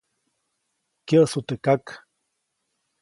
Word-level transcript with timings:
Kyäʼsu 1.07 1.39
teʼ 1.47 1.59
kak. 1.65 1.83